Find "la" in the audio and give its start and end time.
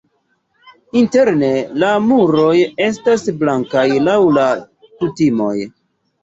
1.83-1.91, 4.39-4.49